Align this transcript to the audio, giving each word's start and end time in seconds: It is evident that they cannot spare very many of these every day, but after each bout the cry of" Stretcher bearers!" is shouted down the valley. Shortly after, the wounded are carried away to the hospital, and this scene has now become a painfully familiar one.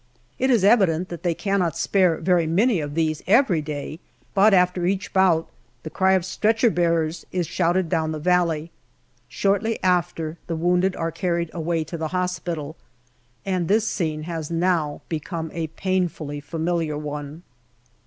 It 0.39 0.49
is 0.49 0.63
evident 0.63 1.09
that 1.09 1.21
they 1.21 1.35
cannot 1.35 1.77
spare 1.77 2.17
very 2.17 2.47
many 2.47 2.79
of 2.79 2.95
these 2.95 3.21
every 3.27 3.61
day, 3.61 3.99
but 4.33 4.51
after 4.51 4.87
each 4.87 5.13
bout 5.13 5.47
the 5.83 5.91
cry 5.91 6.13
of" 6.13 6.25
Stretcher 6.25 6.71
bearers!" 6.71 7.23
is 7.31 7.45
shouted 7.45 7.87
down 7.87 8.11
the 8.11 8.17
valley. 8.17 8.71
Shortly 9.29 9.77
after, 9.83 10.39
the 10.47 10.55
wounded 10.55 10.95
are 10.95 11.11
carried 11.11 11.51
away 11.53 11.83
to 11.83 11.99
the 11.99 12.07
hospital, 12.17 12.75
and 13.45 13.67
this 13.67 13.87
scene 13.87 14.23
has 14.23 14.49
now 14.49 15.01
become 15.07 15.51
a 15.53 15.67
painfully 15.67 16.39
familiar 16.39 16.97
one. 16.97 17.43